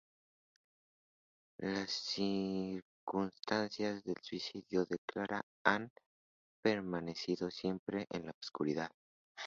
Las 1.59 1.91
circunstancias 1.91 4.03
del 4.03 4.15
suicidio 4.23 4.83
de 4.87 4.97
Clara 5.05 5.45
han 5.63 5.91
permanecido 6.63 7.51
siempre 7.51 8.07
en 8.09 8.25
la 8.25 8.31
oscuridad. 8.39 8.89